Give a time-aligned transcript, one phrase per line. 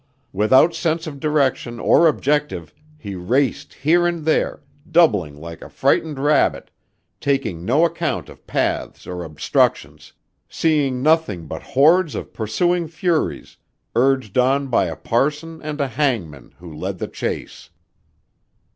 [0.33, 6.17] Without sense of direction or objective he raced here and there, doubling like a frightened
[6.17, 6.71] rabbit,
[7.19, 10.11] taking no account of paths or obstructions,
[10.49, 13.57] seeing nothing but hordes of pursuing furies
[13.95, 17.69] urged on by a parson and a hangman who led the chase.